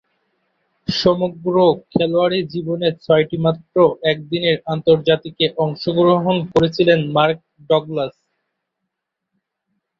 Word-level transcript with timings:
সমগ্র 0.87 1.55
খেলোয়াড়ী 1.91 2.39
জীবনে 2.53 2.87
ছয়টিমাত্র 3.03 3.75
একদিনের 4.11 4.57
আন্তর্জাতিকে 4.73 5.45
অংশগ্রহণ 5.57 6.35
করেছিলেন 6.51 6.99
মার্ক 7.15 7.39
ডগলাস। 7.69 8.13